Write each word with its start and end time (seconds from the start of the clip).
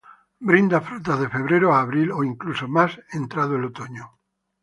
Brinda 0.49 0.79
frutas 0.85 1.17
de 1.19 1.27
febrero 1.35 1.67
a 1.71 1.81
abril 1.85 2.07
o 2.17 2.19
incluso 2.31 2.65
más 2.75 2.91
entrado 3.19 3.53
el 3.55 3.65
otoño. 3.65 4.05